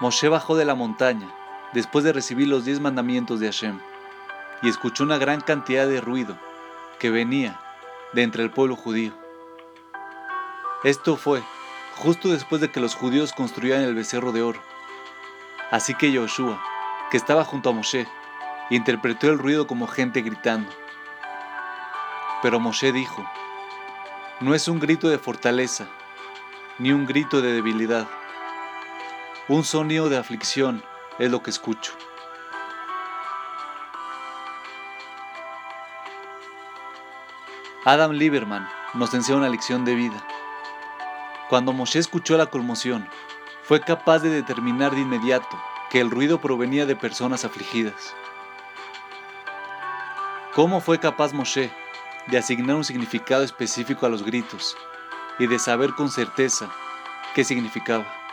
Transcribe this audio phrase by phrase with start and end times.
[0.00, 1.28] Moshe bajó de la montaña
[1.72, 3.80] después de recibir los diez mandamientos de Hashem
[4.62, 6.38] y escuchó una gran cantidad de ruido
[6.98, 7.60] que venía
[8.12, 9.12] de entre el pueblo judío.
[10.84, 11.42] Esto fue
[11.96, 14.60] justo después de que los judíos construyeran el becerro de oro.
[15.70, 16.62] Así que Yoshua,
[17.10, 18.06] que estaba junto a Moshe,
[18.70, 20.70] interpretó el ruido como gente gritando.
[22.40, 23.28] Pero Moshe dijo,
[24.40, 25.88] no es un grito de fortaleza,
[26.78, 28.06] ni un grito de debilidad.
[29.48, 30.84] Un sonido de aflicción
[31.18, 31.94] es lo que escucho.
[37.86, 40.22] Adam Lieberman nos enseña una lección de vida.
[41.48, 43.08] Cuando Moshe escuchó la conmoción,
[43.62, 45.58] fue capaz de determinar de inmediato
[45.88, 48.14] que el ruido provenía de personas afligidas.
[50.54, 51.72] ¿Cómo fue capaz Moshe
[52.26, 54.76] de asignar un significado específico a los gritos
[55.38, 56.68] y de saber con certeza
[57.34, 58.27] qué significaba?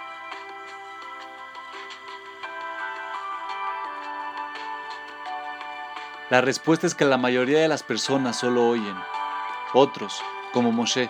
[6.32, 8.96] La respuesta es que la mayoría de las personas solo oyen.
[9.74, 10.24] Otros,
[10.54, 11.08] como Moshe,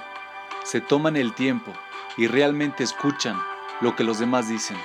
[0.63, 1.72] se toman el tiempo
[2.17, 3.41] y realmente escuchan
[3.80, 4.77] lo que los demás dicen.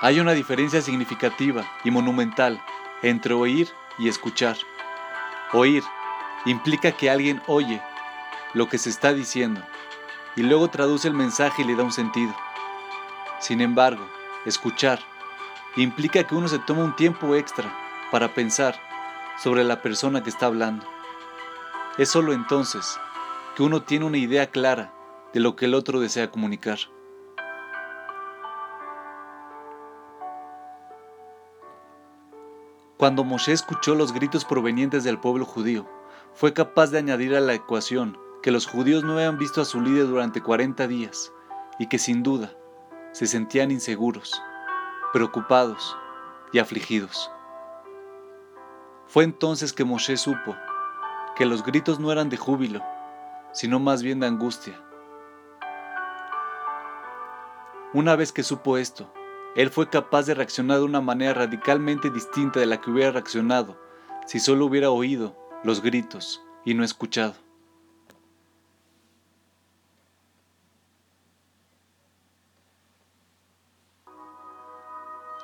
[0.00, 2.60] Hay una diferencia significativa y monumental
[3.02, 4.56] entre oír y escuchar.
[5.52, 5.84] Oír
[6.46, 7.80] implica que alguien oye
[8.54, 9.62] lo que se está diciendo
[10.34, 12.34] y luego traduce el mensaje y le da un sentido.
[13.38, 14.04] Sin embargo,
[14.44, 15.11] escuchar
[15.80, 17.74] implica que uno se toma un tiempo extra
[18.10, 18.78] para pensar
[19.42, 20.86] sobre la persona que está hablando.
[21.96, 22.98] Es solo entonces
[23.56, 24.92] que uno tiene una idea clara
[25.32, 26.78] de lo que el otro desea comunicar.
[32.98, 35.88] Cuando Moshe escuchó los gritos provenientes del pueblo judío,
[36.34, 39.80] fue capaz de añadir a la ecuación que los judíos no habían visto a su
[39.80, 41.32] líder durante 40 días
[41.78, 42.52] y que sin duda
[43.12, 44.40] se sentían inseguros
[45.12, 45.96] preocupados
[46.52, 47.30] y afligidos.
[49.06, 50.56] Fue entonces que Moshe supo
[51.36, 52.82] que los gritos no eran de júbilo,
[53.52, 54.80] sino más bien de angustia.
[57.94, 59.12] Una vez que supo esto,
[59.54, 63.78] él fue capaz de reaccionar de una manera radicalmente distinta de la que hubiera reaccionado
[64.26, 67.34] si solo hubiera oído los gritos y no escuchado.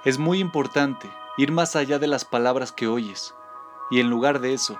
[0.04, 3.34] Es muy importante ir más allá de las palabras que oyes
[3.90, 4.78] y en lugar de eso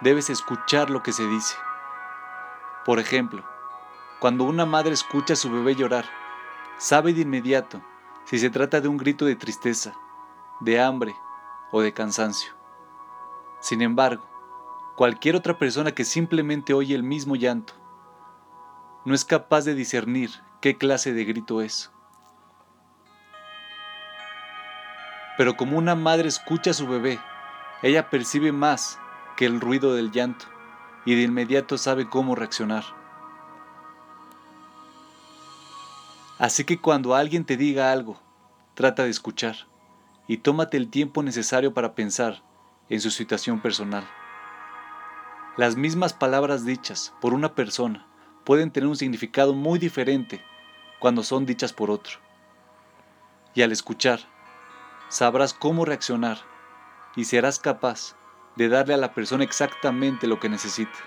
[0.00, 1.56] debes escuchar lo que se dice.
[2.84, 3.44] Por ejemplo,
[4.20, 6.04] cuando una madre escucha a su bebé llorar,
[6.78, 7.82] sabe de inmediato
[8.24, 9.92] si se trata de un grito de tristeza,
[10.60, 11.16] de hambre
[11.72, 12.52] o de cansancio.
[13.58, 14.24] Sin embargo,
[14.96, 17.72] cualquier otra persona que simplemente oye el mismo llanto
[19.04, 20.30] no es capaz de discernir
[20.60, 21.90] qué clase de grito es.
[25.40, 27.18] Pero como una madre escucha a su bebé,
[27.80, 28.98] ella percibe más
[29.38, 30.44] que el ruido del llanto
[31.06, 32.84] y de inmediato sabe cómo reaccionar.
[36.38, 38.20] Así que cuando alguien te diga algo,
[38.74, 39.56] trata de escuchar
[40.28, 42.42] y tómate el tiempo necesario para pensar
[42.90, 44.06] en su situación personal.
[45.56, 48.06] Las mismas palabras dichas por una persona
[48.44, 50.44] pueden tener un significado muy diferente
[50.98, 52.18] cuando son dichas por otro.
[53.54, 54.20] Y al escuchar,
[55.10, 56.38] sabrás cómo reaccionar
[57.16, 58.16] y serás capaz
[58.56, 60.98] de darle a la persona exactamente lo que necesita.